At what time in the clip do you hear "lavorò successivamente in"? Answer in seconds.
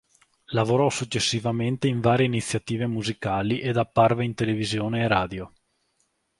0.53-1.99